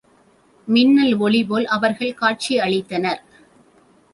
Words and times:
மின்னல் 0.67 1.13
ஒளிபோல் 1.17 1.67
அவர்கள் 1.67 2.13
காட்சி 2.13 2.59
அளித்தனர். 2.59 3.21